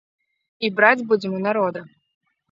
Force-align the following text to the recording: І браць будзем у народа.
І 0.67 0.69
браць 0.79 1.05
будзем 1.11 1.35
у 1.39 1.41
народа. 1.47 1.79